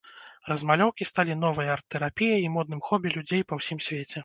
[0.51, 4.15] Размалёўкі сталі новай арт-тэрапіяй і модным хобі людзей па ўсім свеце.